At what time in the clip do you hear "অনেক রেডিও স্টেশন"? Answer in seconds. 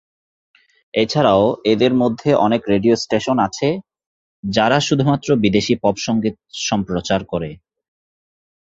2.45-3.37